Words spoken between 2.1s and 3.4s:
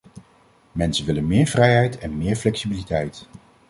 meer flexibiliteit.